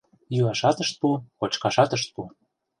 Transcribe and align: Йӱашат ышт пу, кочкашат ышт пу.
Йӱашат 0.35 0.77
ышт 0.83 0.95
пу, 1.01 1.09
кочкашат 1.39 1.91
ышт 1.97 2.07
пу. 2.15 2.21